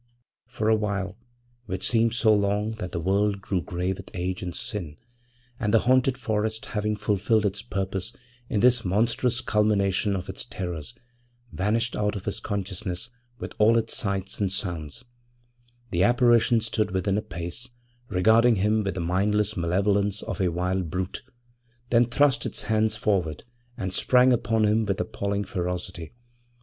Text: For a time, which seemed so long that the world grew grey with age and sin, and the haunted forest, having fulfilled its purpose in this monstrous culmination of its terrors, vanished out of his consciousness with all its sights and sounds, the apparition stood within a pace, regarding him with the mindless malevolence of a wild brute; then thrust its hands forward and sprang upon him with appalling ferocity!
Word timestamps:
For 0.47 0.67
a 0.71 0.79
time, 0.79 1.13
which 1.67 1.87
seemed 1.87 2.15
so 2.15 2.33
long 2.33 2.71
that 2.79 2.91
the 2.91 2.99
world 2.99 3.39
grew 3.39 3.61
grey 3.61 3.93
with 3.93 4.09
age 4.15 4.41
and 4.41 4.55
sin, 4.55 4.97
and 5.59 5.71
the 5.71 5.81
haunted 5.81 6.17
forest, 6.17 6.65
having 6.65 6.95
fulfilled 6.95 7.45
its 7.45 7.61
purpose 7.61 8.11
in 8.49 8.61
this 8.61 8.83
monstrous 8.83 9.41
culmination 9.41 10.15
of 10.15 10.27
its 10.27 10.43
terrors, 10.43 10.95
vanished 11.51 11.95
out 11.95 12.15
of 12.15 12.25
his 12.25 12.39
consciousness 12.39 13.11
with 13.37 13.53
all 13.59 13.77
its 13.77 13.95
sights 13.95 14.39
and 14.39 14.51
sounds, 14.51 15.05
the 15.91 16.01
apparition 16.01 16.61
stood 16.61 16.89
within 16.89 17.15
a 17.19 17.21
pace, 17.21 17.69
regarding 18.09 18.55
him 18.55 18.83
with 18.83 18.95
the 18.95 19.01
mindless 19.01 19.55
malevolence 19.55 20.23
of 20.23 20.41
a 20.41 20.47
wild 20.47 20.89
brute; 20.89 21.21
then 21.91 22.05
thrust 22.05 22.43
its 22.47 22.63
hands 22.63 22.95
forward 22.95 23.43
and 23.77 23.93
sprang 23.93 24.33
upon 24.33 24.65
him 24.65 24.83
with 24.83 24.99
appalling 24.99 25.43
ferocity! 25.43 26.11